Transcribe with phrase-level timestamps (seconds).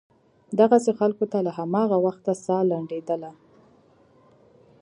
[0.59, 3.31] دغسې خلکو ته له هماغه وخته سا لنډېدله.